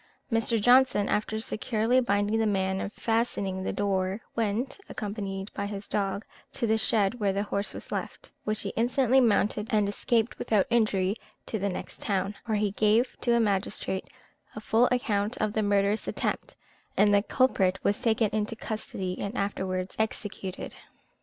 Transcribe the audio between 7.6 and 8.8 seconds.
was left, which he